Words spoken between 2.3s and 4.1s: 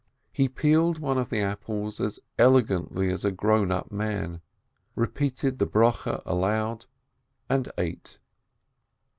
elegantly as a grown up